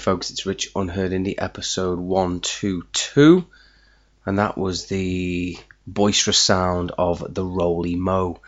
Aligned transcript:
Folks? 0.00 0.30
It's 0.30 0.46
Rich 0.46 0.70
Unheard 0.74 1.12
Indie, 1.12 1.34
episode 1.36 1.98
122, 1.98 3.44
and 4.24 4.38
that 4.38 4.56
was 4.56 4.86
the 4.86 5.58
boisterous 5.86 6.38
sound 6.38 6.90
of 6.96 7.34
the 7.34 7.44
Roly 7.44 7.96
Mo. 7.96 8.40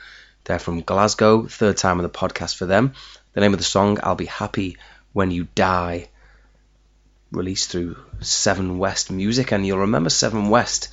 They're 0.45 0.59
from 0.59 0.81
Glasgow, 0.81 1.45
third 1.47 1.77
time 1.77 1.99
on 1.99 2.05
the 2.05 2.09
podcast 2.09 2.57
for 2.57 2.65
them. 2.65 2.95
The 3.35 3.43
name 3.43 3.53
of 3.53 3.59
the 3.59 3.67
song, 3.67 3.99
I'll 4.03 4.15
Be 4.15 4.25
Happy 4.25 4.79
When 5.13 5.31
You 5.31 5.47
Die, 5.55 6.09
released 7.31 7.71
through 7.71 7.99
Seven 8.23 8.79
West 8.79 9.11
Music, 9.11 9.53
and 9.53 9.67
you'll 9.67 9.81
remember 9.81 10.09
Seven 10.09 10.49
West. 10.49 10.89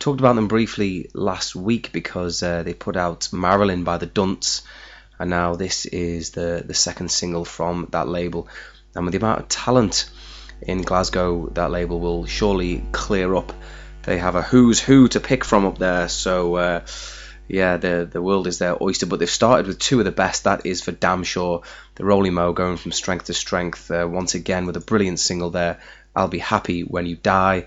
Talked 0.00 0.18
about 0.18 0.34
them 0.34 0.48
briefly 0.48 1.08
last 1.14 1.54
week 1.54 1.92
because 1.92 2.42
uh, 2.42 2.64
they 2.64 2.74
put 2.74 2.96
out 2.96 3.32
Marilyn 3.32 3.84
by 3.84 3.98
the 3.98 4.08
Dunts, 4.08 4.62
and 5.20 5.30
now 5.30 5.54
this 5.54 5.86
is 5.86 6.30
the, 6.30 6.64
the 6.66 6.74
second 6.74 7.12
single 7.12 7.44
from 7.44 7.86
that 7.92 8.08
label 8.08 8.48
and 8.94 9.04
with 9.04 9.12
the 9.12 9.18
amount 9.18 9.40
of 9.40 9.48
talent 9.48 10.10
in 10.62 10.82
Glasgow, 10.82 11.48
that 11.54 11.70
label 11.70 12.00
will 12.00 12.26
surely 12.26 12.84
clear 12.92 13.34
up. 13.34 13.52
They 14.02 14.18
have 14.18 14.34
a 14.34 14.42
who's 14.42 14.80
who 14.80 15.08
to 15.08 15.20
pick 15.20 15.44
from 15.44 15.66
up 15.66 15.78
there, 15.78 16.08
so 16.08 16.54
uh, 16.56 16.80
yeah, 17.48 17.76
the 17.76 18.08
the 18.10 18.22
world 18.22 18.46
is 18.46 18.58
their 18.58 18.82
oyster. 18.82 19.06
But 19.06 19.18
they've 19.18 19.30
started 19.30 19.66
with 19.66 19.78
two 19.78 19.98
of 19.98 20.04
the 20.04 20.10
best. 20.10 20.44
That 20.44 20.64
is 20.66 20.82
for 20.82 20.92
damn 20.92 21.24
sure. 21.24 21.62
The 21.96 22.04
Roly 22.04 22.30
Mo 22.30 22.52
going 22.52 22.76
from 22.76 22.92
strength 22.92 23.26
to 23.26 23.34
strength 23.34 23.90
uh, 23.90 24.08
once 24.10 24.34
again 24.34 24.66
with 24.66 24.76
a 24.76 24.80
brilliant 24.80 25.20
single 25.20 25.50
there. 25.50 25.80
I'll 26.14 26.28
be 26.28 26.38
happy 26.38 26.82
when 26.82 27.06
you 27.06 27.16
die, 27.16 27.66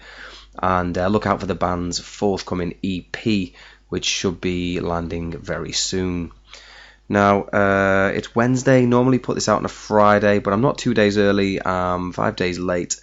and 0.61 0.97
uh, 0.97 1.07
look 1.07 1.25
out 1.25 1.39
for 1.39 1.45
the 1.45 1.55
band's 1.55 1.99
forthcoming 1.99 2.75
EP, 2.83 3.51
which 3.89 4.05
should 4.05 4.41
be 4.41 4.79
landing 4.79 5.37
very 5.37 5.71
soon. 5.71 6.31
Now, 7.09 7.43
uh, 7.43 8.11
it's 8.15 8.35
Wednesday. 8.35 8.85
Normally 8.85 9.19
put 9.19 9.35
this 9.35 9.49
out 9.49 9.59
on 9.59 9.65
a 9.65 9.69
Friday, 9.69 10.39
but 10.39 10.53
I'm 10.53 10.61
not 10.61 10.77
two 10.77 10.93
days 10.93 11.17
early. 11.17 11.63
I'm 11.63 12.13
five 12.13 12.35
days 12.35 12.59
late. 12.59 12.99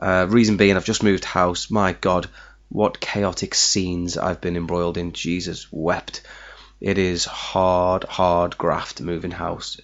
Uh, 0.00 0.26
reason 0.28 0.56
being, 0.56 0.76
I've 0.76 0.84
just 0.84 1.02
moved 1.02 1.24
house. 1.24 1.70
My 1.70 1.92
God, 1.92 2.28
what 2.68 3.00
chaotic 3.00 3.54
scenes 3.54 4.16
I've 4.16 4.40
been 4.40 4.56
embroiled 4.56 4.98
in. 4.98 5.12
Jesus 5.12 5.68
wept. 5.70 6.22
It 6.80 6.98
is 6.98 7.24
hard, 7.24 8.04
hard 8.04 8.58
graft 8.58 9.00
moving 9.00 9.30
house. 9.30 9.80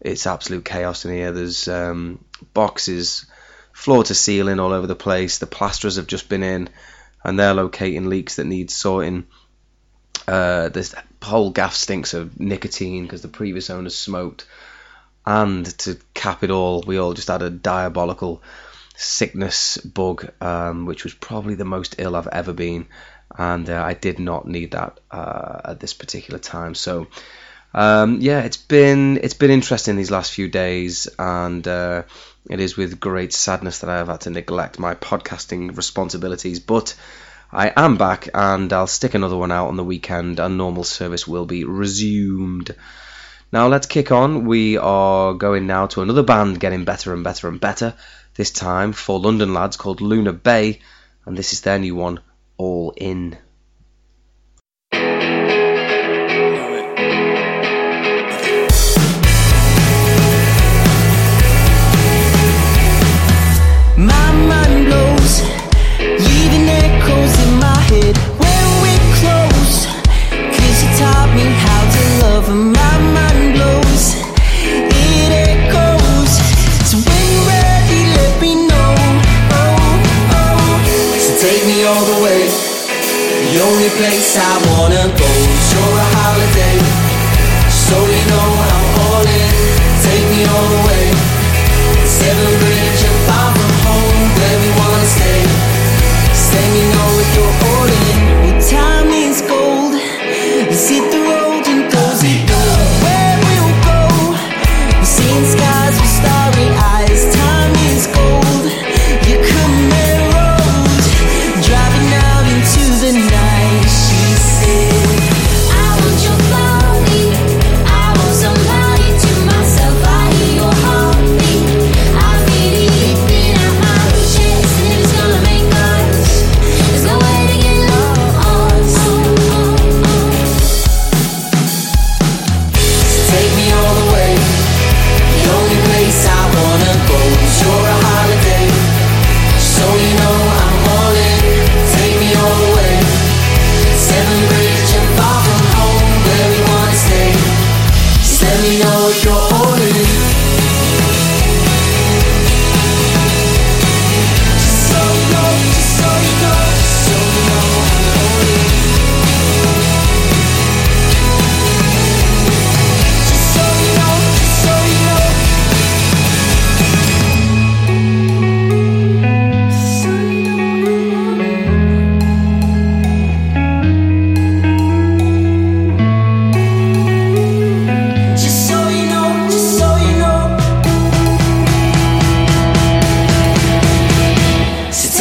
It's 0.00 0.26
absolute 0.26 0.64
chaos 0.64 1.04
in 1.04 1.12
here. 1.12 1.32
There's 1.32 1.68
um, 1.68 2.24
boxes, 2.52 3.26
floor 3.72 4.04
to 4.04 4.14
ceiling 4.14 4.60
all 4.60 4.72
over 4.72 4.86
the 4.86 4.94
place. 4.94 5.38
The 5.38 5.46
plasterers 5.46 5.96
have 5.96 6.06
just 6.06 6.28
been 6.28 6.42
in, 6.42 6.68
and 7.24 7.38
they're 7.38 7.54
locating 7.54 8.08
leaks 8.08 8.36
that 8.36 8.46
need 8.46 8.70
sorting. 8.70 9.26
Uh, 10.26 10.68
this 10.68 10.94
whole 11.22 11.50
gaff 11.50 11.74
stinks 11.74 12.14
of 12.14 12.38
nicotine 12.40 13.04
because 13.04 13.22
the 13.22 13.28
previous 13.28 13.70
owners 13.70 13.96
smoked. 13.96 14.46
And 15.24 15.66
to 15.78 15.98
cap 16.14 16.44
it 16.44 16.50
all, 16.50 16.82
we 16.86 16.98
all 16.98 17.14
just 17.14 17.28
had 17.28 17.42
a 17.42 17.50
diabolical 17.50 18.42
sickness 18.96 19.76
bug, 19.78 20.30
um, 20.40 20.86
which 20.86 21.04
was 21.04 21.14
probably 21.14 21.54
the 21.54 21.64
most 21.64 21.96
ill 21.98 22.16
I've 22.16 22.28
ever 22.28 22.52
been. 22.52 22.86
And 23.36 23.68
uh, 23.68 23.82
I 23.82 23.94
did 23.94 24.18
not 24.18 24.46
need 24.46 24.72
that 24.72 25.00
uh, 25.10 25.60
at 25.64 25.80
this 25.80 25.94
particular 25.94 26.38
time. 26.38 26.74
So, 26.74 27.08
um, 27.74 28.20
yeah, 28.20 28.40
it's 28.40 28.56
been 28.56 29.18
it's 29.22 29.34
been 29.34 29.50
interesting 29.50 29.96
these 29.96 30.12
last 30.12 30.32
few 30.32 30.48
days, 30.48 31.08
and 31.18 31.66
uh, 31.66 32.04
it 32.48 32.60
is 32.60 32.76
with 32.76 33.00
great 33.00 33.32
sadness 33.32 33.80
that 33.80 33.90
I 33.90 33.98
have 33.98 34.08
had 34.08 34.22
to 34.22 34.30
neglect 34.30 34.78
my 34.78 34.94
podcasting 34.94 35.76
responsibilities. 35.76 36.60
But 36.60 36.94
I 37.52 37.72
am 37.76 37.96
back 37.96 38.28
and 38.34 38.72
I'll 38.72 38.86
stick 38.86 39.14
another 39.14 39.36
one 39.36 39.52
out 39.52 39.68
on 39.68 39.76
the 39.76 39.84
weekend 39.84 40.40
and 40.40 40.58
normal 40.58 40.84
service 40.84 41.28
will 41.28 41.46
be 41.46 41.64
resumed. 41.64 42.74
Now 43.52 43.68
let's 43.68 43.86
kick 43.86 44.10
on. 44.10 44.46
We 44.46 44.76
are 44.76 45.32
going 45.34 45.66
now 45.66 45.86
to 45.86 46.02
another 46.02 46.24
band 46.24 46.58
getting 46.58 46.84
better 46.84 47.14
and 47.14 47.22
better 47.22 47.48
and 47.48 47.60
better. 47.60 47.94
This 48.34 48.50
time 48.50 48.92
for 48.92 49.20
London 49.20 49.54
lads 49.54 49.76
called 49.76 50.00
Luna 50.00 50.32
Bay, 50.32 50.80
and 51.24 51.38
this 51.38 51.52
is 51.52 51.60
their 51.60 51.78
new 51.78 51.94
one, 51.94 52.20
All 52.58 52.92
In. 52.96 53.38
Place 83.96 84.36
I 84.36 84.52
wanna 84.68 85.08
go. 85.16 85.55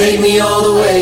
Take 0.05 0.21
me 0.21 0.39
all 0.39 0.61
the 0.61 0.75
way. 0.81 1.01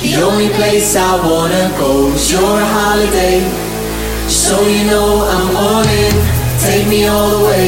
The 0.00 0.14
only 0.22 0.48
place 0.58 0.96
I 0.96 1.12
wanna 1.28 1.64
go 1.78 2.08
is 2.16 2.32
your 2.32 2.58
holiday. 2.74 3.40
So 4.28 4.54
you 4.66 4.84
know, 4.90 5.28
I'm 5.34 5.50
all 5.64 5.86
in. 6.02 6.14
Take 6.66 6.86
me 6.88 7.06
all 7.06 7.28
the 7.36 7.44
way. 7.44 7.66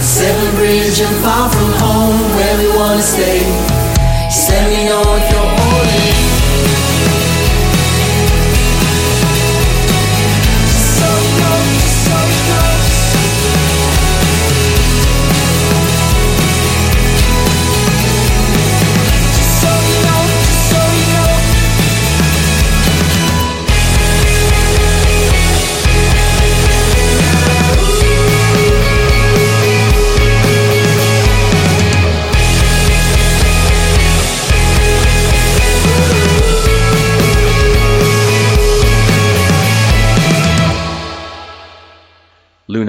Seven 0.00 0.48
Bridge 0.56 0.98
and 1.06 1.16
far 1.22 1.50
from 1.54 1.70
home, 1.84 2.20
where 2.36 2.56
we 2.60 2.68
wanna 2.78 3.02
stay. 3.02 3.40
Just 4.32 4.48
let 4.48 4.64
me 4.72 4.80
know 4.88 5.02
if 5.18 5.30
you're 5.30 5.50
all 5.64 5.88
in. 6.00 6.23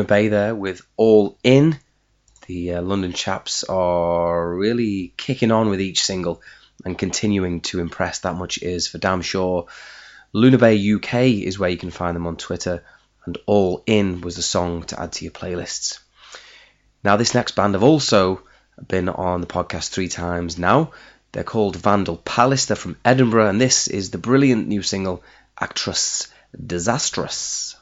Bay 0.05 0.29
there 0.29 0.55
with 0.55 0.81
All 0.97 1.37
In. 1.43 1.77
The 2.47 2.75
uh, 2.75 2.81
London 2.81 3.13
chaps 3.13 3.63
are 3.63 4.55
really 4.55 5.13
kicking 5.17 5.51
on 5.51 5.69
with 5.69 5.81
each 5.81 6.03
single 6.03 6.41
and 6.83 6.97
continuing 6.97 7.61
to 7.61 7.79
impress. 7.79 8.19
That 8.19 8.35
much 8.35 8.61
is 8.61 8.87
for 8.87 8.97
damn 8.97 9.21
sure. 9.21 9.67
Luna 10.33 10.57
Bay 10.57 10.93
UK 10.93 11.13
is 11.45 11.57
where 11.57 11.69
you 11.69 11.77
can 11.77 11.91
find 11.91 12.15
them 12.15 12.27
on 12.27 12.37
Twitter, 12.37 12.83
and 13.25 13.37
All 13.45 13.83
In 13.85 14.21
was 14.21 14.35
the 14.35 14.41
song 14.41 14.83
to 14.83 14.99
add 14.99 15.13
to 15.13 15.25
your 15.25 15.31
playlists. 15.31 15.99
Now, 17.03 17.17
this 17.17 17.33
next 17.33 17.55
band 17.55 17.73
have 17.73 17.83
also 17.83 18.41
been 18.87 19.09
on 19.09 19.41
the 19.41 19.47
podcast 19.47 19.89
three 19.89 20.09
times 20.09 20.57
now. 20.57 20.91
They're 21.31 21.43
called 21.43 21.75
Vandal 21.75 22.17
Palace. 22.17 22.65
They're 22.65 22.75
from 22.75 22.97
Edinburgh, 23.03 23.47
and 23.47 23.59
this 23.59 23.87
is 23.87 24.09
the 24.09 24.17
brilliant 24.17 24.67
new 24.67 24.81
single, 24.81 25.23
Actress 25.59 26.27
Disastrous. 26.65 27.75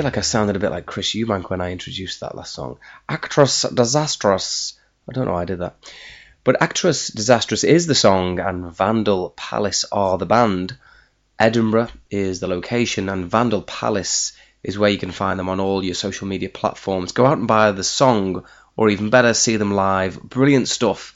Feel 0.00 0.06
like 0.06 0.16
I 0.16 0.22
sounded 0.22 0.56
a 0.56 0.60
bit 0.60 0.70
like 0.70 0.86
Chris 0.86 1.14
Eubank 1.14 1.50
when 1.50 1.60
I 1.60 1.72
introduced 1.72 2.20
that 2.20 2.34
last 2.34 2.54
song. 2.54 2.78
Actress 3.06 3.66
Disastrous. 3.68 4.80
I 5.06 5.12
don't 5.12 5.26
know 5.26 5.32
why 5.32 5.42
I 5.42 5.44
did 5.44 5.58
that. 5.58 5.76
But 6.42 6.62
Actress 6.62 7.08
Disastrous 7.08 7.64
is 7.64 7.86
the 7.86 7.94
song, 7.94 8.40
and 8.40 8.72
Vandal 8.72 9.34
Palace 9.36 9.84
are 9.92 10.16
the 10.16 10.24
band. 10.24 10.74
Edinburgh 11.38 11.90
is 12.10 12.40
the 12.40 12.46
location, 12.46 13.10
and 13.10 13.30
Vandal 13.30 13.60
Palace 13.60 14.32
is 14.62 14.78
where 14.78 14.88
you 14.88 14.96
can 14.96 15.10
find 15.10 15.38
them 15.38 15.50
on 15.50 15.60
all 15.60 15.84
your 15.84 15.92
social 15.92 16.26
media 16.26 16.48
platforms. 16.48 17.12
Go 17.12 17.26
out 17.26 17.36
and 17.36 17.46
buy 17.46 17.70
the 17.72 17.84
song, 17.84 18.46
or 18.78 18.88
even 18.88 19.10
better, 19.10 19.34
see 19.34 19.56
them 19.58 19.74
live. 19.74 20.22
Brilliant 20.22 20.68
stuff, 20.68 21.14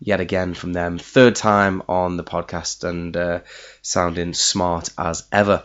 yet 0.00 0.20
again, 0.20 0.54
from 0.54 0.72
them. 0.72 0.98
Third 0.98 1.36
time 1.36 1.82
on 1.86 2.16
the 2.16 2.24
podcast, 2.24 2.82
and 2.82 3.14
uh, 3.14 3.40
sounding 3.82 4.32
smart 4.32 4.88
as 4.96 5.24
ever. 5.30 5.64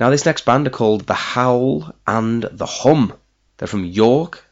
Now, 0.00 0.10
this 0.10 0.26
next 0.26 0.44
band 0.44 0.66
are 0.66 0.70
called 0.70 1.06
The 1.06 1.14
Howl 1.14 1.92
and 2.06 2.42
The 2.42 2.66
Hum. 2.66 3.14
They're 3.56 3.68
from 3.68 3.84
York. 3.84 4.44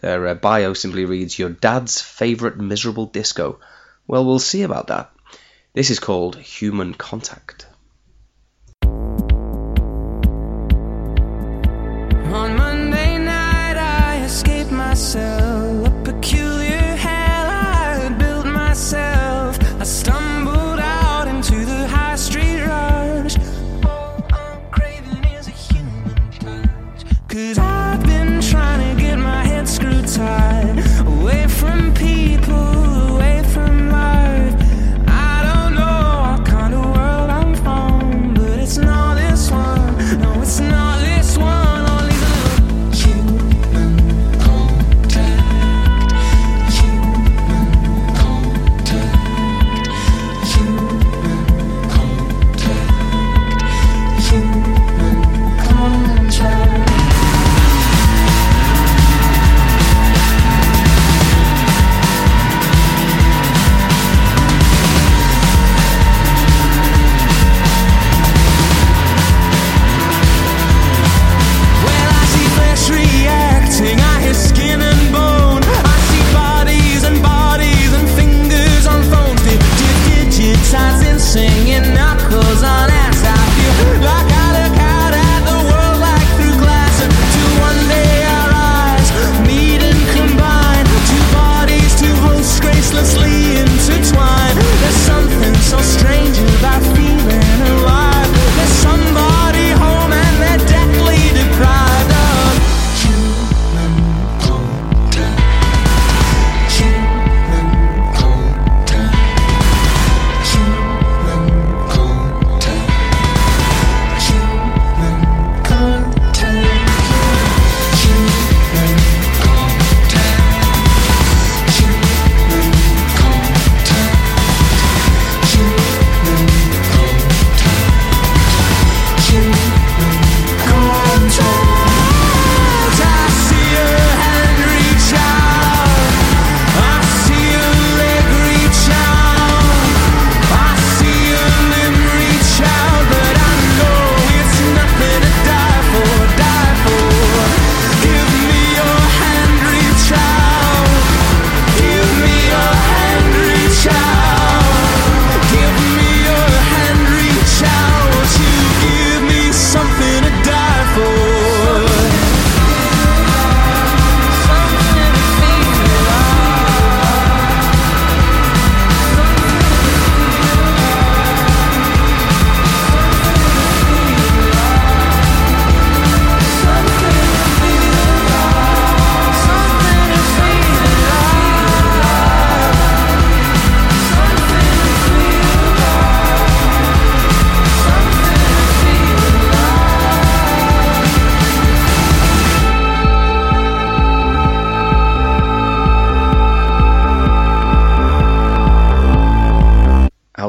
Their 0.00 0.26
uh, 0.28 0.34
bio 0.34 0.72
simply 0.72 1.04
reads, 1.04 1.38
Your 1.38 1.50
dad's 1.50 2.00
favourite 2.00 2.56
miserable 2.56 3.06
disco. 3.06 3.58
Well, 4.06 4.24
we'll 4.24 4.38
see 4.38 4.62
about 4.62 4.86
that. 4.86 5.12
This 5.74 5.90
is 5.90 5.98
called 6.00 6.36
Human 6.36 6.94
Contact. 6.94 7.67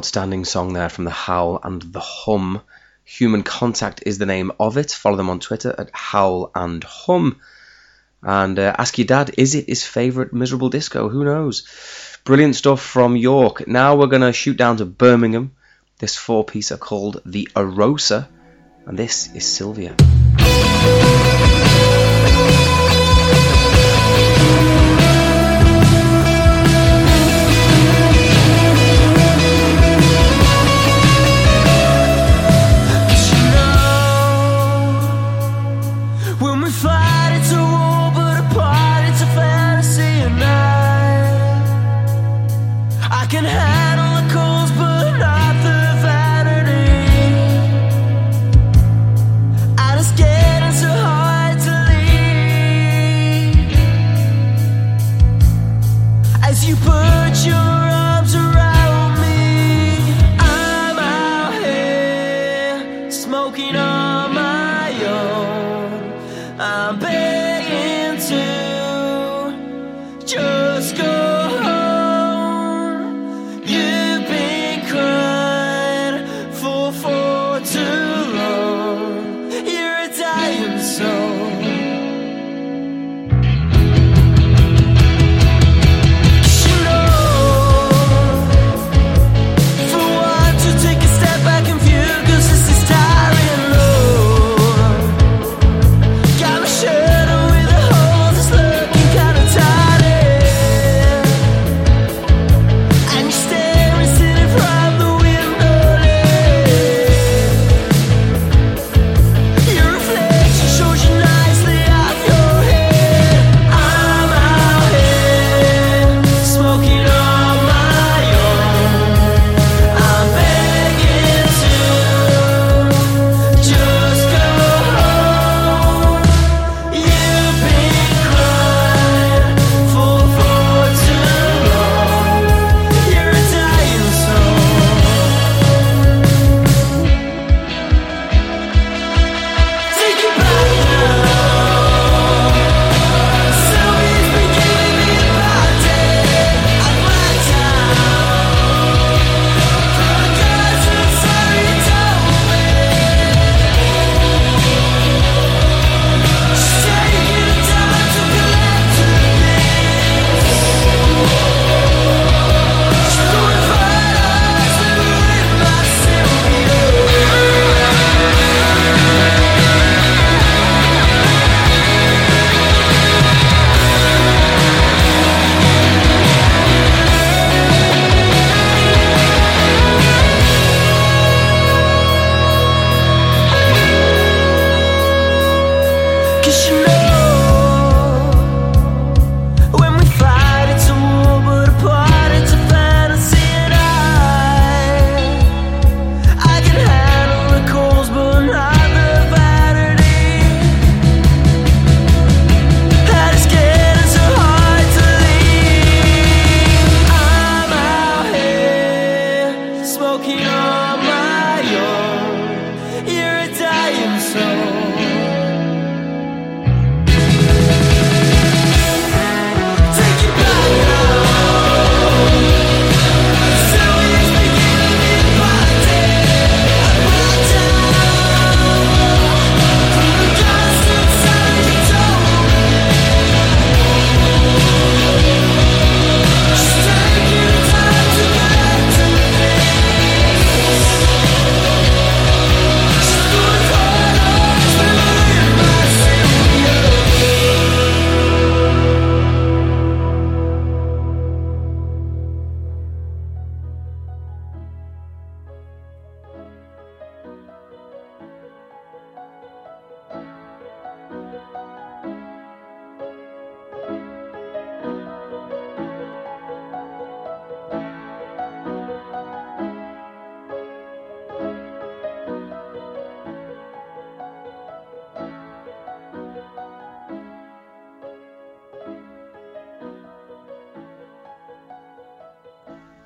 outstanding 0.10 0.44
song 0.44 0.74
there 0.74 0.89
from 0.89 1.04
The 1.06 1.12
Howl 1.12 1.60
and 1.63 1.84
The 1.84 2.00
Hum. 2.00 2.62
Human 3.06 3.44
Contact 3.44 4.01
is 4.08 4.18
the 4.18 4.25
name 4.25 4.51
of 4.60 4.75
it. 4.75 4.89
Follow 4.89 5.18
them 5.18 5.30
on 5.30 5.39
Twitter 5.39 5.75
at 5.78 5.92
Howl 5.94 6.50
and 6.56 6.84
Hum. 6.84 7.39
And 8.24 8.58
uh, 8.58 8.74
ask 8.75 8.98
your 8.98 9.06
dad, 9.06 9.36
is 9.38 9.54
it 9.54 9.68
his 9.68 9.86
favourite 9.86 10.34
miserable 10.34 10.70
disco? 10.70 11.10
Who 11.10 11.24
knows? 11.25 11.62
Brilliant 12.24 12.56
stuff 12.56 12.82
from 12.82 13.16
York. 13.16 13.68
Now 13.68 13.98
we're 13.98 14.08
going 14.08 14.24
to 14.24 14.34
shoot 14.34 14.58
down 14.58 14.78
to 14.78 14.86
Birmingham. 14.86 15.51
This 16.00 16.16
four 16.16 16.44
piece 16.44 16.72
are 16.72 16.78
called 16.78 17.22
The 17.24 17.48
Arosa, 17.56 18.28
and 18.88 18.98
this 18.98 19.32
is 19.36 19.46
Sylvia. 19.46 19.96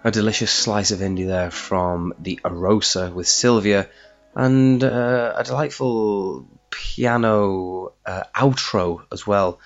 A 0.06 0.12
delicious 0.12 0.52
slice 0.52 0.92
of 0.92 1.00
indie 1.00 1.28
there 1.28 1.50
from 1.50 2.14
the 2.20 2.38
Arosa 2.44 3.14
with 3.14 3.26
Sylvia, 3.26 3.88
and 4.36 4.84
uh, 4.84 5.34
a 5.38 5.44
delightful 5.46 6.46
piano 6.70 7.94
uh, 8.06 8.24
outro 8.36 9.06
as 9.14 9.26
well. 9.26 9.62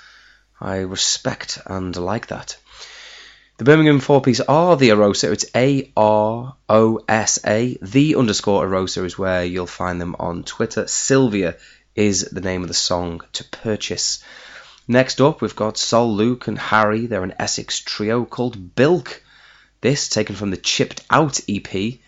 I 0.62 0.78
respect 0.78 1.60
and 1.65 1.95
like 1.95 2.28
that. 2.28 2.56
The 3.58 3.63
Birmingham 3.63 4.00
four 4.00 4.21
piece 4.21 4.39
are 4.39 4.78
the 4.78 4.89
Arosa. 4.89 5.32
It's 5.32 5.45
A 5.56 5.91
R 5.97 6.56
O 6.69 7.00
S 7.08 7.39
A. 7.43 7.76
The 7.82 8.15
underscore 8.15 8.67
Arosa 8.67 9.06
is 9.06 9.17
where 9.17 9.43
you'll 9.43 9.65
find 9.65 10.00
them 10.00 10.15
on 10.19 10.43
Twitter. 10.43 10.86
Sylvia 10.86 11.56
is 11.95 12.26
the 12.26 12.41
name 12.41 12.62
of 12.62 12.67
the 12.67 12.76
song 12.76 13.21
to 13.34 13.43
purchase. 13.43 14.23
Next 14.88 15.19
up, 15.19 15.41
we've 15.41 15.56
got 15.56 15.80
Sol 15.80 16.13
Luke 16.13 16.47
and 16.47 16.60
Harry. 16.60 17.08
They're 17.08 17.23
an 17.23 17.34
Essex 17.39 17.80
trio 17.80 18.23
called 18.23 18.76
Bilk. 18.76 19.23
This, 19.82 20.10
taken 20.10 20.36
from 20.36 20.50
the 20.50 20.58
Chipped 20.58 21.02
Out 21.10 21.40
EP, 21.48 22.00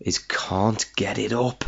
is 0.00 0.18
Can't 0.18 0.84
Get 0.96 1.18
It 1.18 1.32
Up. 1.32 1.64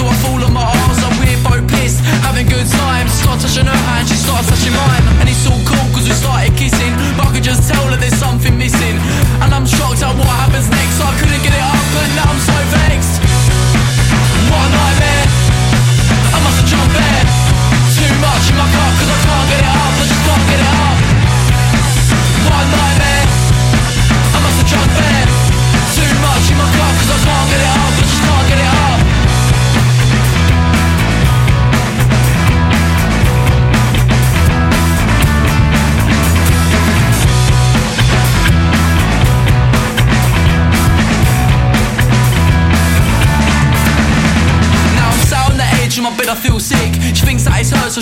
Till 0.00 0.08
I 0.08 0.16
fall 0.24 0.40
on 0.44 0.52
my 0.52 0.64
arse. 0.64 1.02
And 1.04 1.14
we're 1.20 1.40
both 1.44 1.68
pissed, 1.68 2.00
having 2.24 2.48
good 2.48 2.64
times. 2.64 3.12
Start 3.12 3.40
touching 3.40 3.68
her 3.68 3.80
hand, 3.88 4.08
she 4.08 4.16
starts 4.16 4.48
touching 4.48 4.72
mine. 4.72 5.04
And 5.20 5.28
it's 5.28 5.44
all 5.44 5.60
cool 5.68 5.86
cause 5.92 6.08
we 6.08 6.14
started 6.16 6.56
kissing, 6.56 6.92
but 7.16 7.28
I 7.28 7.30
could 7.36 7.44
just 7.44 7.68
tell 7.68 7.84
that 7.92 8.00
there's 8.00 8.16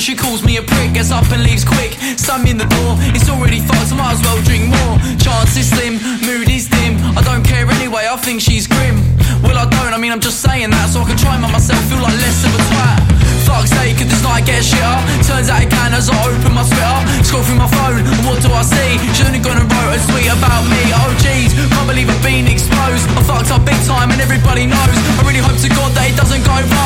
she 0.08 0.16
calls 0.16 0.40
me 0.40 0.56
a 0.56 0.64
prick. 0.64 0.96
Gets 0.96 1.12
up 1.12 1.28
and 1.28 1.44
leaves 1.44 1.68
quick. 1.68 1.92
Slam 2.16 2.48
in 2.48 2.56
the 2.56 2.64
door, 2.64 2.96
it's 3.12 3.28
already 3.28 3.60
fucked, 3.60 3.92
I 3.92 3.96
might 4.00 4.16
as 4.16 4.22
well 4.24 4.40
drink 4.40 4.64
more. 4.72 4.96
Chance 5.20 5.60
is 5.60 5.68
slim, 5.68 6.00
mood 6.24 6.48
is 6.48 6.64
dim. 6.64 6.96
I 7.12 7.20
don't 7.20 7.44
care 7.44 7.68
anyway, 7.68 8.08
I 8.08 8.16
think 8.16 8.40
she's 8.40 8.64
grim. 8.64 9.04
Well, 9.44 9.60
I 9.60 9.68
don't, 9.68 9.92
I 9.92 10.00
mean, 10.00 10.08
I'm 10.08 10.24
just 10.24 10.40
saying 10.40 10.72
that 10.72 10.88
so 10.88 11.04
I 11.04 11.12
can 11.12 11.20
try 11.20 11.36
and 11.36 11.44
make 11.44 11.52
myself 11.52 11.84
feel 11.92 12.00
like 12.00 12.16
less 12.24 12.40
of 12.40 12.56
a 12.56 12.60
twat. 12.72 12.98
Fuck's 13.44 13.68
sake, 13.68 14.00
could 14.00 14.08
this 14.08 14.24
night 14.24 14.48
get 14.48 14.64
shitter? 14.64 14.96
Turns 15.28 15.52
out 15.52 15.60
it 15.60 15.68
can 15.68 15.92
as 15.92 16.08
I 16.08 16.16
open 16.24 16.56
my 16.56 16.64
Twitter. 16.64 17.00
Scroll 17.28 17.44
through 17.44 17.60
my 17.60 17.68
phone, 17.68 18.00
and 18.00 18.20
what 18.24 18.40
do 18.40 18.48
I 18.48 18.64
see? 18.64 18.96
She's 19.12 19.28
only 19.28 19.44
gone 19.44 19.60
and 19.60 19.68
wrote 19.68 19.92
a 19.92 20.00
tweet 20.08 20.32
about 20.32 20.64
me. 20.72 20.88
Oh 21.04 21.12
jeez, 21.20 21.52
can't 21.52 21.84
believe 21.84 22.08
I've 22.08 22.24
been 22.24 22.48
exposed. 22.48 23.04
I 23.12 23.20
fucked 23.28 23.52
up 23.52 23.60
big 23.68 23.76
time 23.84 24.08
and 24.08 24.24
everybody 24.24 24.64
knows. 24.64 24.96
I 25.20 25.20
really 25.28 25.44
hope 25.44 25.60
to 25.60 25.68
God 25.68 25.92
that 26.00 26.08
it 26.08 26.16
doesn't 26.16 26.48
go 26.48 26.56
viral. 26.64 26.77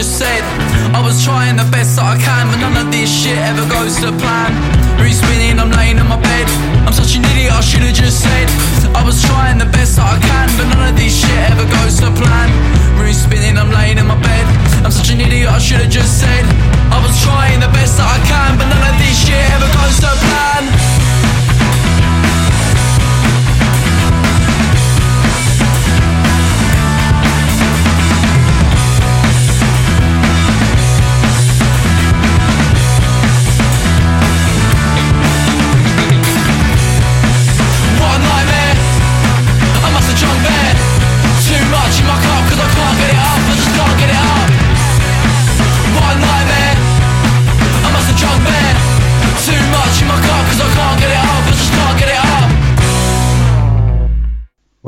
Just 0.00 0.18
said. 0.18 0.29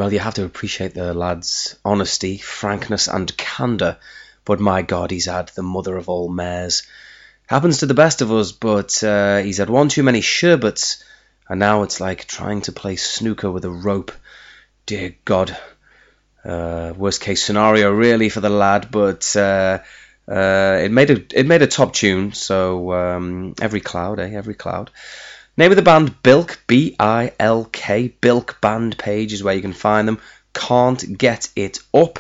Well, 0.03 0.13
you 0.13 0.19
have 0.19 0.35
to 0.35 0.45
appreciate 0.45 0.95
the 0.95 1.15
lad's 1.15 1.79
honesty, 1.85 2.37
frankness, 2.37 3.07
and 3.07 3.37
candour. 3.37 3.99
But 4.45 4.59
my 4.59 4.83
God, 4.83 5.13
he's 5.13 5.27
had 5.27 5.51
the 5.51 5.63
mother 5.63 5.97
of 5.97 6.09
all 6.09 6.29
mares. 6.29 6.83
Happens 7.47 7.79
to 7.79 7.87
the 7.87 7.95
best 7.95 8.21
of 8.21 8.33
us, 8.33 8.51
but 8.51 9.05
uh, 9.05 9.39
he's 9.39 9.59
had 9.59 9.71
one 9.71 9.89
too 9.89 10.03
many 10.03 10.21
sherbets, 10.21 11.05
and 11.49 11.61
now 11.61 11.85
it's 11.85 12.01
like 12.01 12.27
trying 12.27 12.63
to 12.63 12.73
play 12.73 12.97
snooker 12.97 13.49
with 13.49 13.65
a 13.65 13.71
rope. 13.71 14.11
Dear 14.87 15.15
God. 15.25 15.57
Uh, 16.45 16.93
worst 16.97 17.21
case 17.21 17.45
scenario, 17.45 17.93
really, 17.93 18.29
for 18.29 18.41
the 18.41 18.51
lad, 18.51 18.89
but 18.91 19.37
uh, 19.37 19.79
uh, 20.27 20.81
it 20.83 20.91
made 20.91 21.11
a 21.11 21.25
it 21.33 21.47
made 21.47 21.63
a 21.63 21.69
top 21.69 21.93
tune. 21.93 22.33
So 22.33 22.93
um, 22.93 23.55
every 23.61 23.81
cloud, 23.81 24.19
eh? 24.19 24.33
Every 24.35 24.55
cloud. 24.55 24.91
Name 25.63 25.71
of 25.71 25.77
the 25.77 25.83
band 25.83 26.21
Bilk, 26.25 26.61
B 26.67 26.97
I 26.99 27.35
L 27.39 27.67
K. 27.67 28.09
Bilk 28.09 28.61
band 28.61 28.99
page 28.99 29.33
is 29.33 29.45
where 29.45 29.55
you 29.55 29.63
can 29.63 29.73
find 29.73 30.09
them. 30.09 30.19
Can't 30.53 31.17
Get 31.17 31.51
It 31.55 31.79
Up 31.95 32.19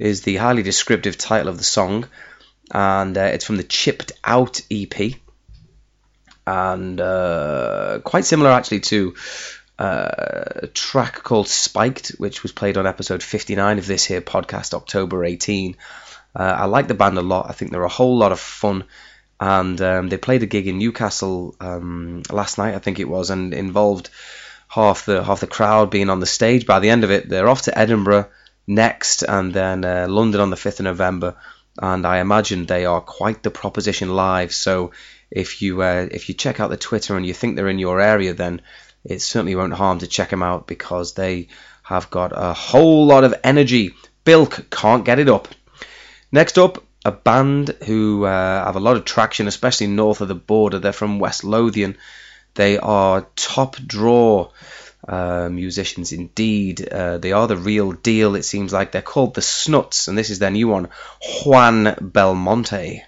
is 0.00 0.22
the 0.22 0.34
highly 0.34 0.64
descriptive 0.64 1.16
title 1.16 1.46
of 1.46 1.58
the 1.58 1.62
song, 1.62 2.08
and 2.72 3.16
uh, 3.16 3.20
it's 3.20 3.44
from 3.44 3.56
the 3.56 3.62
Chipped 3.62 4.10
Out 4.24 4.62
EP. 4.68 5.12
And 6.44 7.00
uh, 7.00 8.00
quite 8.02 8.24
similar 8.24 8.50
actually 8.50 8.80
to 8.80 9.14
uh, 9.78 10.10
a 10.56 10.66
track 10.66 11.22
called 11.22 11.46
Spiked, 11.46 12.16
which 12.18 12.42
was 12.42 12.50
played 12.50 12.76
on 12.76 12.88
episode 12.88 13.22
59 13.22 13.78
of 13.78 13.86
this 13.86 14.04
here 14.04 14.22
podcast, 14.22 14.74
October 14.74 15.24
18. 15.24 15.76
Uh, 16.34 16.42
I 16.42 16.64
like 16.64 16.88
the 16.88 16.94
band 16.94 17.16
a 17.16 17.22
lot. 17.22 17.48
I 17.48 17.52
think 17.52 17.70
they're 17.70 17.84
a 17.84 17.88
whole 17.88 18.18
lot 18.18 18.32
of 18.32 18.40
fun 18.40 18.82
and 19.42 19.80
um, 19.82 20.08
they 20.08 20.18
played 20.18 20.44
a 20.44 20.46
gig 20.46 20.68
in 20.68 20.78
Newcastle 20.78 21.56
um, 21.58 22.22
last 22.30 22.58
night, 22.58 22.76
I 22.76 22.78
think 22.78 23.00
it 23.00 23.08
was, 23.08 23.28
and 23.30 23.52
involved 23.52 24.08
half 24.68 25.04
the 25.04 25.24
half 25.24 25.40
the 25.40 25.48
crowd 25.48 25.90
being 25.90 26.10
on 26.10 26.20
the 26.20 26.26
stage. 26.26 26.64
By 26.64 26.78
the 26.78 26.90
end 26.90 27.02
of 27.02 27.10
it, 27.10 27.28
they're 27.28 27.48
off 27.48 27.62
to 27.62 27.76
Edinburgh 27.76 28.28
next, 28.68 29.22
and 29.22 29.52
then 29.52 29.84
uh, 29.84 30.06
London 30.08 30.40
on 30.40 30.50
the 30.50 30.56
fifth 30.56 30.78
of 30.78 30.84
November. 30.84 31.34
And 31.76 32.06
I 32.06 32.20
imagine 32.20 32.66
they 32.66 32.84
are 32.84 33.00
quite 33.00 33.42
the 33.42 33.50
proposition 33.50 34.14
live. 34.14 34.54
So 34.54 34.92
if 35.28 35.60
you 35.60 35.82
uh, 35.82 36.06
if 36.08 36.28
you 36.28 36.36
check 36.36 36.60
out 36.60 36.70
the 36.70 36.76
Twitter 36.76 37.16
and 37.16 37.26
you 37.26 37.34
think 37.34 37.56
they're 37.56 37.66
in 37.66 37.80
your 37.80 38.00
area, 38.00 38.34
then 38.34 38.62
it 39.04 39.22
certainly 39.22 39.56
won't 39.56 39.72
harm 39.74 39.98
to 39.98 40.06
check 40.06 40.30
them 40.30 40.44
out 40.44 40.68
because 40.68 41.14
they 41.14 41.48
have 41.82 42.10
got 42.10 42.30
a 42.32 42.52
whole 42.52 43.06
lot 43.06 43.24
of 43.24 43.34
energy. 43.42 43.96
Bilk 44.22 44.70
can't 44.70 45.04
get 45.04 45.18
it 45.18 45.28
up. 45.28 45.48
Next 46.30 46.58
up, 46.58 46.84
a 47.04 47.12
band 47.12 47.70
who 47.86 48.24
uh, 48.24 48.64
have 48.64 48.76
a 48.76 48.80
lot 48.80 48.96
of 48.96 49.04
traction, 49.04 49.48
especially 49.48 49.88
north 49.88 50.20
of 50.20 50.28
the 50.28 50.34
border. 50.34 50.78
They're 50.78 50.92
from 50.92 51.18
West 51.18 51.44
Lothian. 51.44 51.96
They 52.54 52.78
are 52.78 53.26
top 53.34 53.76
draw 53.76 54.50
uh, 55.06 55.48
musicians 55.50 56.12
indeed. 56.12 56.88
Uh, 56.88 57.18
they 57.18 57.32
are 57.32 57.48
the 57.48 57.56
real 57.56 57.92
deal, 57.92 58.36
it 58.36 58.44
seems 58.44 58.72
like. 58.72 58.92
They're 58.92 59.02
called 59.02 59.34
the 59.34 59.42
Snuts, 59.42 60.08
and 60.08 60.16
this 60.16 60.30
is 60.30 60.38
their 60.38 60.50
new 60.50 60.68
one, 60.68 60.88
Juan 61.44 61.96
Belmonte. 62.00 63.02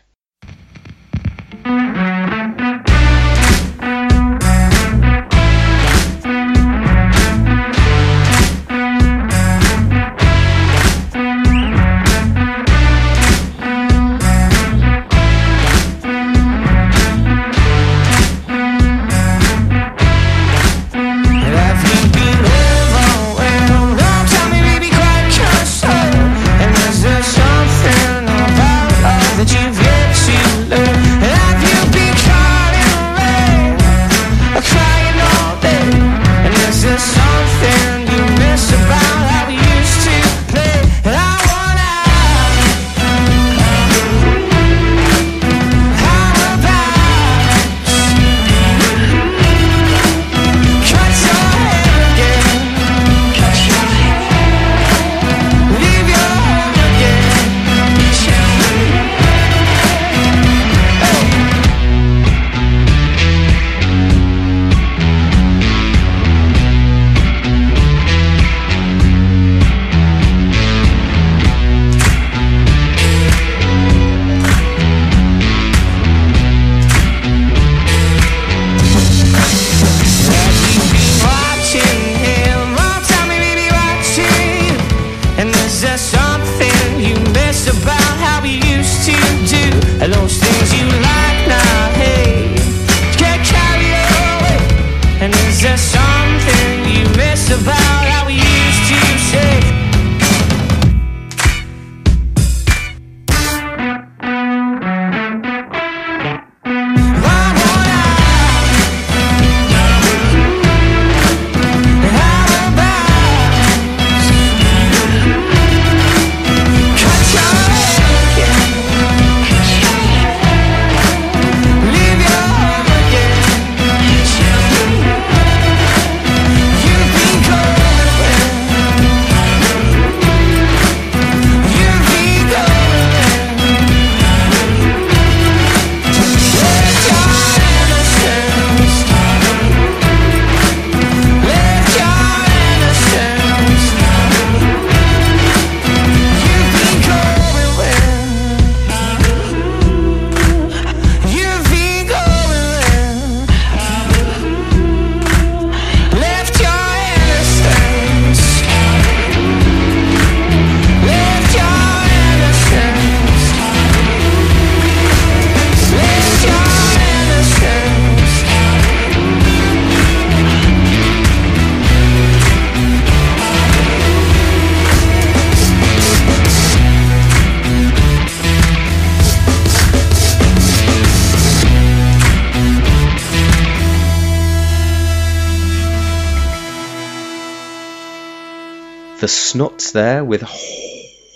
Snuts 189.55 189.93
there 189.93 190.25
with 190.25 190.43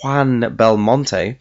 Juan 0.03 0.53
Belmonte, 0.53 1.37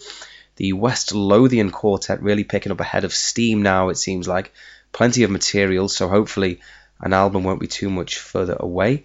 the 0.55 0.73
West 0.75 1.13
Lothian 1.13 1.73
quartet 1.73 2.23
really 2.23 2.45
picking 2.45 2.71
up 2.71 2.79
a 2.79 2.85
head 2.85 3.03
of 3.03 3.13
steam 3.13 3.63
now, 3.63 3.89
it 3.89 3.97
seems 3.97 4.29
like. 4.29 4.53
Plenty 4.93 5.25
of 5.25 5.31
material, 5.33 5.89
so 5.89 6.07
hopefully 6.07 6.61
an 7.01 7.13
album 7.13 7.43
won't 7.43 7.59
be 7.59 7.67
too 7.67 7.91
much 7.91 8.21
further 8.21 8.57
away. 8.61 9.03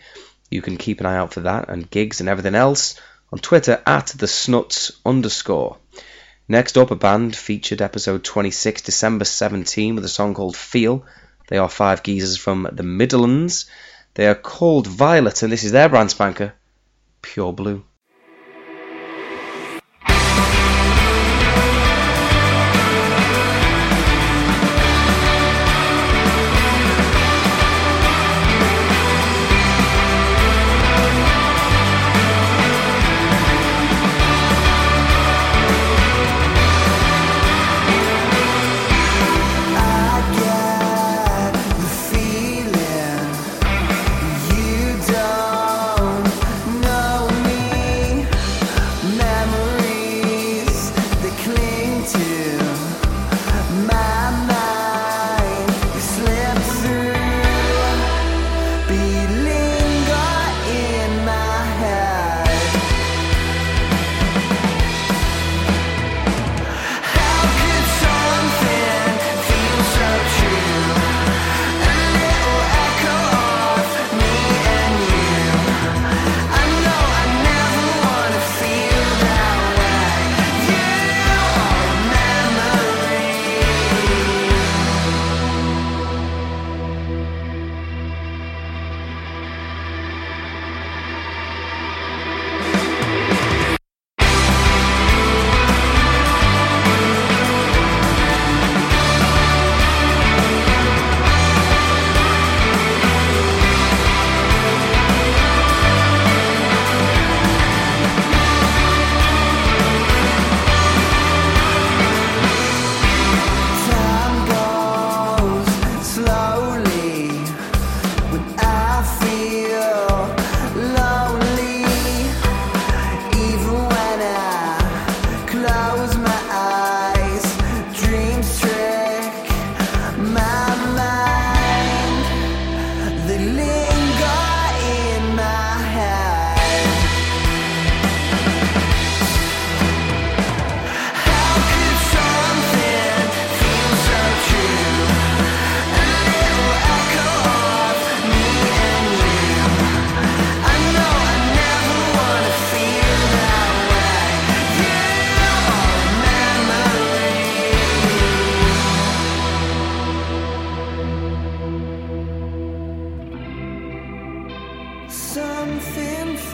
You 0.52 0.62
can 0.62 0.78
keep 0.78 1.00
an 1.00 1.08
eye 1.08 1.16
out 1.16 1.34
for 1.34 1.40
that 1.40 1.68
and 1.68 1.90
gigs 1.90 2.20
and 2.20 2.30
everything 2.30 2.54
else 2.54 3.02
on 3.32 3.40
Twitter 3.40 3.82
at 3.88 4.06
the 4.06 4.28
Snuts 4.28 4.92
underscore. 5.04 5.78
Next 6.48 6.78
up, 6.78 6.92
a 6.92 6.96
band 6.96 7.36
featured 7.36 7.82
episode 7.82 8.24
26, 8.24 8.84
December 8.84 9.26
17, 9.26 9.96
with 9.96 10.06
a 10.06 10.10
song 10.10 10.36
called 10.36 10.56
Feel. 10.56 11.08
They 11.48 11.58
are 11.58 11.70
five 11.70 12.04
geezers 12.04 12.38
from 12.38 12.70
the 12.72 12.84
Midlands. 12.84 13.66
They 14.14 14.28
are 14.28 14.36
called 14.36 14.86
Violet, 14.86 15.42
and 15.42 15.52
this 15.52 15.64
is 15.64 15.72
their 15.72 15.90
brand 15.90 16.12
spanker, 16.12 16.54
Pure 17.24 17.54
Blue. 17.54 17.84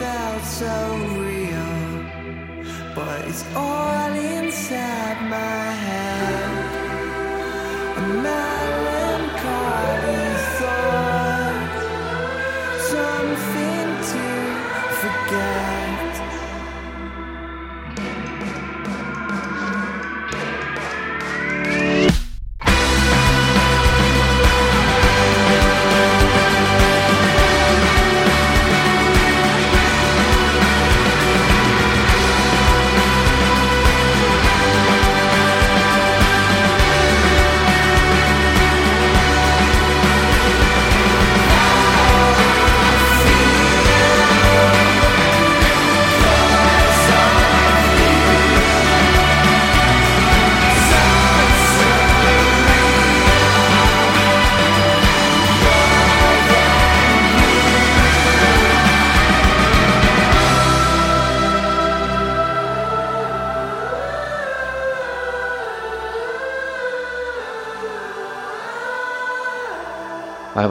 Felt 0.00 0.44
so 0.44 0.96
real, 1.26 1.76
but 2.94 3.20
it's 3.28 3.44
all 3.54 4.10
inside 4.12 5.20
my 5.28 5.72
head. 5.84 6.49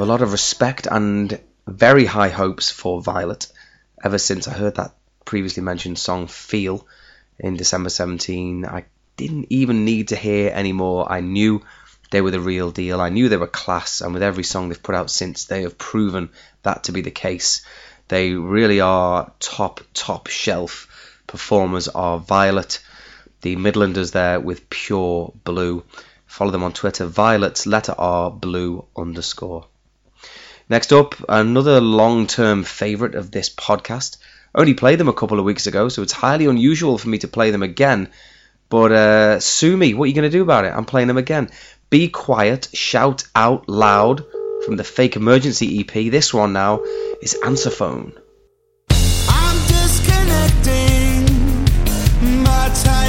Lot 0.09 0.21
of 0.23 0.31
respect 0.31 0.87
and 0.89 1.39
very 1.67 2.03
high 2.03 2.29
hopes 2.29 2.71
for 2.71 2.99
Violet 2.99 3.45
ever 4.03 4.17
since 4.17 4.47
I 4.47 4.53
heard 4.53 4.75
that 4.75 4.95
previously 5.23 5.61
mentioned 5.61 5.99
song 5.99 6.25
Feel 6.25 6.87
in 7.37 7.55
December 7.55 7.89
17. 7.89 8.65
I 8.65 8.85
didn't 9.17 9.47
even 9.51 9.85
need 9.85 10.07
to 10.07 10.15
hear 10.15 10.49
anymore. 10.49 11.11
I 11.11 11.19
knew 11.19 11.61
they 12.09 12.21
were 12.21 12.31
the 12.31 12.39
real 12.39 12.71
deal. 12.71 12.99
I 12.99 13.09
knew 13.09 13.29
they 13.29 13.37
were 13.37 13.45
class, 13.45 14.01
and 14.01 14.15
with 14.15 14.23
every 14.23 14.43
song 14.43 14.69
they've 14.69 14.81
put 14.81 14.95
out 14.95 15.11
since, 15.11 15.45
they 15.45 15.61
have 15.61 15.77
proven 15.77 16.31
that 16.63 16.85
to 16.85 16.91
be 16.91 17.01
the 17.01 17.11
case. 17.11 17.63
They 18.07 18.33
really 18.33 18.81
are 18.81 19.31
top, 19.39 19.81
top 19.93 20.25
shelf 20.25 20.87
performers 21.27 21.87
are 21.87 22.17
Violet, 22.17 22.81
the 23.41 23.55
Midlanders 23.57 24.11
there 24.11 24.39
with 24.39 24.71
Pure 24.71 25.33
Blue. 25.43 25.83
Follow 26.25 26.49
them 26.49 26.63
on 26.63 26.73
Twitter, 26.73 27.05
Violet's 27.05 27.67
letter 27.67 27.93
R 27.95 28.31
blue 28.31 28.85
underscore. 28.97 29.67
Next 30.69 30.93
up, 30.93 31.15
another 31.27 31.81
long 31.81 32.27
term 32.27 32.63
favourite 32.63 33.15
of 33.15 33.31
this 33.31 33.49
podcast. 33.49 34.17
Only 34.53 34.75
played 34.75 34.99
them 34.99 35.09
a 35.09 35.13
couple 35.13 35.39
of 35.39 35.45
weeks 35.45 35.65
ago, 35.65 35.89
so 35.89 36.03
it's 36.03 36.13
highly 36.13 36.45
unusual 36.45 36.99
for 36.99 37.09
me 37.09 37.17
to 37.19 37.27
play 37.27 37.49
them 37.49 37.63
again. 37.63 38.09
But 38.69 38.91
uh, 38.91 39.39
sue 39.39 39.75
me, 39.75 39.95
what 39.95 40.03
are 40.03 40.07
you 40.07 40.13
going 40.13 40.29
to 40.29 40.37
do 40.37 40.43
about 40.43 40.65
it? 40.65 40.73
I'm 40.75 40.85
playing 40.85 41.07
them 41.07 41.17
again. 41.17 41.49
Be 41.89 42.07
quiet, 42.07 42.69
shout 42.71 43.23
out 43.33 43.67
loud 43.67 44.23
from 44.63 44.75
the 44.77 44.83
Fake 44.83 45.15
Emergency 45.15 45.79
EP. 45.79 46.11
This 46.11 46.31
one 46.35 46.53
now 46.53 46.83
is 47.19 47.35
Answer 47.43 47.71
Phone. 47.71 48.13
I'm 48.91 49.67
disconnecting 49.67 51.25
my 52.43 52.69
tired 52.83 53.08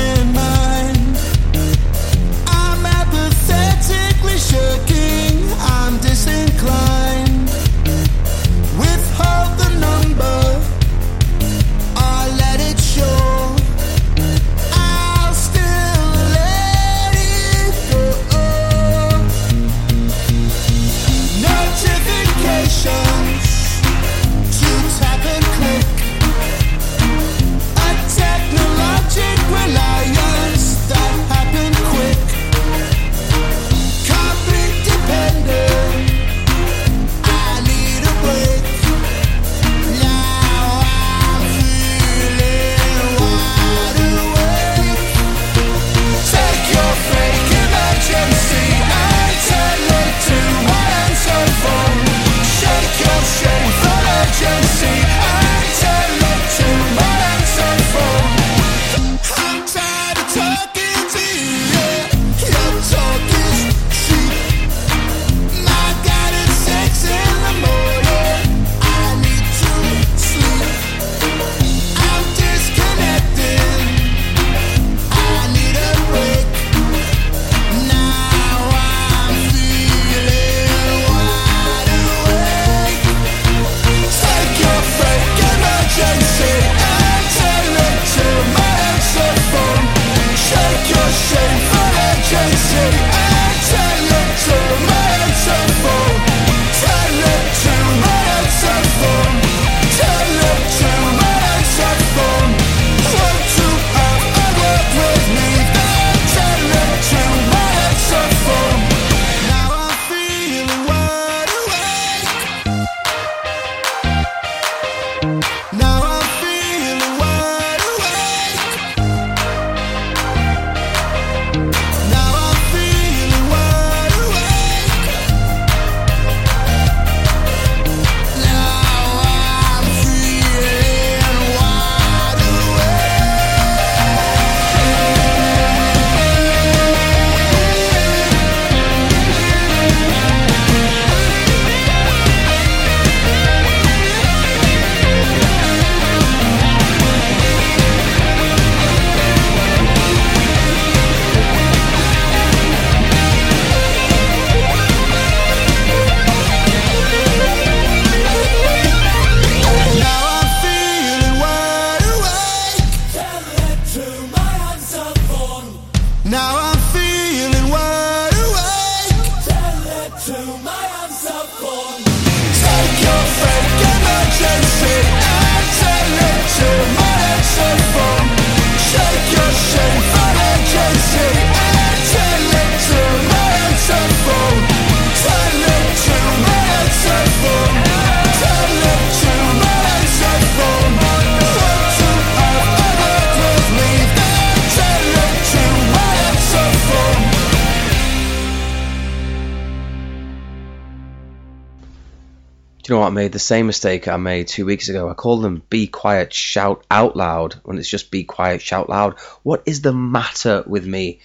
you 202.90 202.96
know 202.96 203.00
what? 203.02 203.06
I 203.06 203.10
made 203.10 203.30
the 203.30 203.38
same 203.38 203.66
mistake 203.66 204.08
I 204.08 204.16
made 204.16 204.48
two 204.48 204.66
weeks 204.66 204.88
ago. 204.88 205.08
I 205.08 205.14
called 205.14 205.42
them 205.42 205.62
"Be 205.70 205.86
Quiet, 205.86 206.32
Shout 206.32 206.84
Out 206.90 207.14
Loud" 207.14 207.54
when 207.62 207.78
it's 207.78 207.88
just 207.88 208.10
"Be 208.10 208.24
Quiet, 208.24 208.60
Shout 208.60 208.88
Loud." 208.88 209.16
What 209.44 209.62
is 209.64 209.80
the 209.80 209.92
matter 209.92 210.64
with 210.66 210.84
me? 210.84 211.20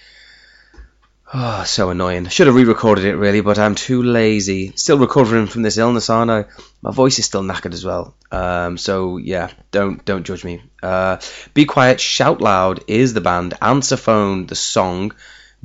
Oh, 1.34 1.64
so 1.64 1.90
annoying. 1.90 2.28
Should 2.28 2.46
have 2.46 2.56
re-recorded 2.56 3.04
it 3.04 3.16
really, 3.16 3.42
but 3.42 3.58
I'm 3.58 3.74
too 3.74 4.04
lazy. 4.04 4.74
Still 4.76 5.00
recovering 5.00 5.48
from 5.48 5.64
this 5.64 5.80
illness, 5.80 6.12
aren't 6.12 6.30
I? 6.30 6.46
My 6.84 6.92
voice 6.92 7.18
is 7.18 7.26
still 7.26 7.42
knackered 7.42 7.74
as 7.74 7.84
well. 7.84 8.14
Um, 8.32 8.78
so 8.78 9.18
yeah, 9.18 9.50
don't 9.72 10.06
don't 10.06 10.24
judge 10.24 10.44
me. 10.44 10.62
Uh, 10.84 11.18
Be 11.56 11.66
quiet, 11.66 12.00
shout 12.00 12.42
loud 12.42 12.84
is 12.88 13.16
the 13.16 13.22
band. 13.22 13.56
Answer 13.60 13.98
phone, 13.98 14.46
the 14.46 14.56
song. 14.56 15.14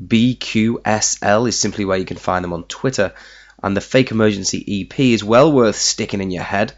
BQSL 0.02 1.46
is 1.46 1.60
simply 1.60 1.84
where 1.84 1.98
you 1.98 2.06
can 2.06 2.16
find 2.16 2.42
them 2.42 2.54
on 2.54 2.64
Twitter, 2.64 3.12
and 3.62 3.76
the 3.76 3.80
Fake 3.80 4.10
Emergency 4.10 4.82
EP 4.82 4.98
is 5.00 5.24
well 5.24 5.52
worth 5.52 5.76
sticking 5.76 6.20
in 6.20 6.30
your 6.30 6.42
head. 6.42 6.72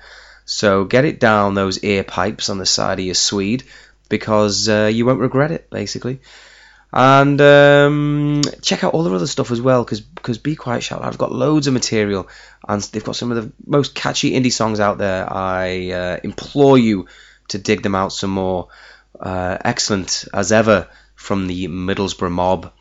So 0.44 0.84
get 0.84 1.04
it 1.04 1.20
down 1.20 1.54
those 1.54 1.82
ear 1.84 2.02
pipes 2.02 2.48
on 2.48 2.58
the 2.58 2.66
side 2.66 2.98
of 2.98 3.04
your 3.04 3.14
Swede 3.14 3.64
because 4.08 4.68
uh, 4.68 4.90
you 4.92 5.06
won't 5.06 5.20
regret 5.20 5.52
it, 5.52 5.70
basically. 5.70 6.20
And 6.92 7.40
um, 7.40 8.42
check 8.60 8.84
out 8.84 8.92
all 8.92 9.02
their 9.02 9.14
other 9.14 9.26
stuff 9.26 9.50
as 9.50 9.62
well, 9.62 9.82
because 9.82 10.38
Be 10.38 10.56
Quiet 10.56 10.82
Shout 10.82 11.02
I've 11.02 11.16
got 11.16 11.32
loads 11.32 11.66
of 11.66 11.72
material, 11.72 12.28
and 12.68 12.82
they've 12.82 13.02
got 13.02 13.16
some 13.16 13.32
of 13.32 13.42
the 13.42 13.52
most 13.66 13.94
catchy 13.94 14.32
indie 14.32 14.52
songs 14.52 14.78
out 14.78 14.98
there. 14.98 15.32
I 15.32 15.90
uh, 15.90 16.20
implore 16.22 16.76
you 16.76 17.06
to 17.48 17.58
dig 17.58 17.82
them 17.82 17.94
out 17.94 18.12
some 18.12 18.30
more. 18.30 18.68
Uh, 19.18 19.56
excellent 19.64 20.24
as 20.34 20.50
ever 20.52 20.88
from 21.14 21.46
the 21.46 21.68
Middlesbrough 21.68 22.30
mob. 22.30 22.72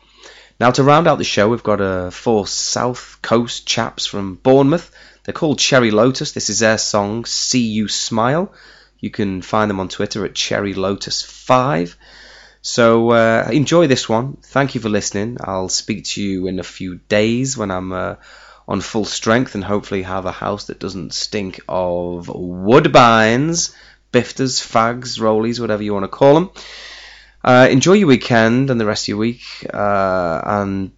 Now 0.60 0.70
to 0.70 0.82
round 0.82 1.08
out 1.08 1.18
the 1.18 1.24
show, 1.24 1.48
we've 1.48 1.62
got 1.62 1.80
uh, 1.80 2.10
four 2.10 2.46
South 2.46 3.18
Coast 3.22 3.66
chaps 3.66 4.06
from 4.06 4.36
Bournemouth. 4.36 4.90
They're 5.24 5.32
called 5.32 5.58
Cherry 5.58 5.90
Lotus. 5.90 6.32
This 6.32 6.50
is 6.50 6.60
their 6.60 6.78
song 6.78 7.24
"See 7.24 7.66
You 7.66 7.88
Smile." 7.88 8.52
You 9.00 9.10
can 9.10 9.42
find 9.42 9.68
them 9.68 9.80
on 9.80 9.88
Twitter 9.88 10.24
at 10.24 10.34
Cherry 10.34 10.74
Lotus 10.74 11.22
Five. 11.22 11.96
So 12.60 13.10
uh, 13.10 13.48
enjoy 13.52 13.88
this 13.88 14.08
one. 14.08 14.36
Thank 14.40 14.76
you 14.76 14.80
for 14.80 14.88
listening. 14.88 15.38
I'll 15.40 15.68
speak 15.68 16.04
to 16.04 16.22
you 16.22 16.46
in 16.46 16.60
a 16.60 16.64
few 16.64 17.00
days 17.08 17.56
when 17.56 17.72
I'm 17.72 17.92
uh, 17.92 18.14
on 18.68 18.80
full 18.80 19.04
strength 19.04 19.56
and 19.56 19.64
hopefully 19.64 20.02
have 20.02 20.26
a 20.26 20.32
house 20.32 20.66
that 20.66 20.78
doesn't 20.78 21.12
stink 21.12 21.60
of 21.68 22.28
woodbines, 22.28 23.74
bifters, 24.12 24.60
fags, 24.64 25.18
rollies, 25.18 25.58
whatever 25.58 25.82
you 25.82 25.92
want 25.92 26.04
to 26.04 26.08
call 26.08 26.34
them. 26.34 26.50
Uh, 27.44 27.68
enjoy 27.70 27.94
your 27.94 28.08
weekend 28.08 28.70
and 28.70 28.80
the 28.80 28.86
rest 28.86 29.04
of 29.04 29.08
your 29.08 29.18
week. 29.18 29.42
Uh, 29.72 30.40
and 30.44 30.92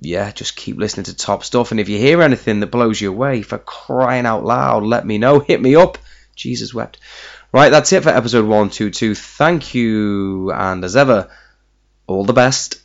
yeah, 0.00 0.30
just 0.32 0.56
keep 0.56 0.76
listening 0.78 1.04
to 1.04 1.16
top 1.16 1.44
stuff. 1.44 1.70
And 1.70 1.80
if 1.80 1.88
you 1.88 1.98
hear 1.98 2.22
anything 2.22 2.60
that 2.60 2.68
blows 2.68 3.00
you 3.00 3.10
away, 3.10 3.42
for 3.42 3.58
crying 3.58 4.26
out 4.26 4.44
loud, 4.44 4.82
let 4.84 5.06
me 5.06 5.18
know. 5.18 5.40
Hit 5.40 5.60
me 5.60 5.76
up. 5.76 5.98
Jesus 6.34 6.72
wept. 6.72 6.98
Right, 7.52 7.70
that's 7.70 7.92
it 7.92 8.04
for 8.04 8.10
episode 8.10 8.44
122. 8.44 9.14
Thank 9.14 9.74
you, 9.74 10.52
and 10.52 10.84
as 10.84 10.96
ever, 10.96 11.28
all 12.06 12.24
the 12.24 12.32
best. 12.32 12.80